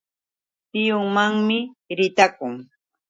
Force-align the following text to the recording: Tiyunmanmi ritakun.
Tiyunmanmi 0.71 1.59
ritakun. 1.97 2.53